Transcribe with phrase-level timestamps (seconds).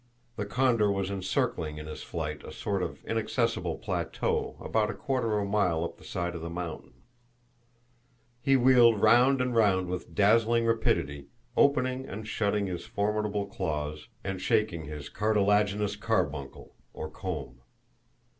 [0.35, 5.37] The condor was encircling in his flight a sort of inaccessible plateau about a quarter
[5.37, 6.93] of a mile up the side of the mountain.
[8.41, 14.41] He wheeled round and round with dazzling rapidity, opening and shutting his formidable claws, and
[14.41, 17.61] shaking his cartilaginous carbuncle, or comb.